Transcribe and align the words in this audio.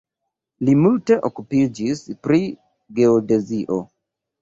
Li 0.69 0.73
multe 0.85 1.17
okupiĝis 1.29 2.03
pri 2.25 2.43
geodezio. 3.01 3.83